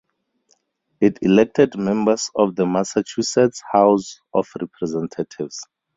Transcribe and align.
It 0.99 1.19
elected 1.21 1.77
members 1.77 2.31
of 2.35 2.55
the 2.55 2.65
Massachusetts 2.65 3.61
House 3.71 4.19
of 4.33 4.47
Representatives. 4.59 5.61